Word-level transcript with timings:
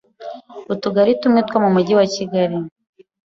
utugari 0.73 1.11
tumwe 1.21 1.39
two 1.47 1.57
mu 1.63 1.69
mujyi 1.75 1.93
wa 1.99 2.05
Kigali 2.13 2.57